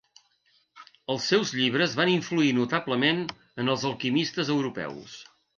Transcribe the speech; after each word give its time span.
Els 1.15 1.27
seus 1.33 1.51
llibres 1.59 1.93
van 2.01 2.13
influir 2.15 2.55
notablement 2.63 3.23
en 3.65 3.73
els 3.75 3.89
alquimistes 3.93 4.55
europeus. 4.59 5.25